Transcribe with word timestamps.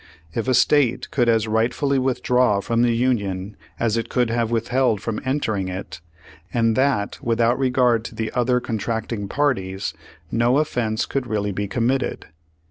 If 0.33 0.47
a 0.47 0.55
state 0.55 1.11
could 1.11 1.29
as 1.29 1.47
rightfully 1.47 1.99
withdraw 1.99 2.59
from 2.59 2.81
the 2.81 2.95
Union 2.95 3.55
as 3.79 3.97
it 3.97 4.09
could 4.09 4.31
have 4.31 4.49
withheld 4.49 4.99
from 4.99 5.21
entering 5.23 5.67
it, 5.67 6.01
and 6.51 6.75
that 6.75 7.19
without 7.23 7.59
regard 7.59 8.03
to 8.05 8.15
the 8.15 8.31
other 8.31 8.59
contracting 8.59 9.27
parties, 9.27 9.93
no 10.31 10.57
offense 10.57 11.05
could 11.05 11.27
really 11.27 11.51
be 11.51 11.67
committed. 11.67 12.25